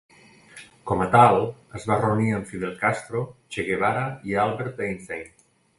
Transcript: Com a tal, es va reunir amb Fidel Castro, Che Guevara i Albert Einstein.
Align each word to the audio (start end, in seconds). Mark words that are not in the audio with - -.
Com 0.91 1.03
a 1.05 1.07
tal, 1.15 1.37
es 1.81 1.85
va 1.91 1.99
reunir 2.01 2.33
amb 2.39 2.49
Fidel 2.53 2.75
Castro, 2.83 3.25
Che 3.57 3.69
Guevara 3.69 4.09
i 4.33 4.39
Albert 4.47 4.85
Einstein. 4.89 5.29